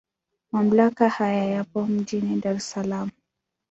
Mamlaka 0.51 1.09
haya 1.09 1.45
yapo 1.45 1.85
mjini 1.85 2.39
Dar 2.41 2.55
es 2.55 2.71
Salaam. 2.71 3.09